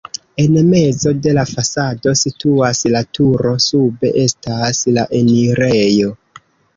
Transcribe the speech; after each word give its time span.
En 0.43 0.53
mezo 0.67 1.11
de 1.25 1.33
la 1.37 1.41
fasado 1.49 2.13
situas 2.21 2.81
la 2.95 3.01
turo, 3.17 3.51
sube 3.65 4.11
estas 4.23 4.81
la 4.97 5.05
enirejo. 5.21 6.11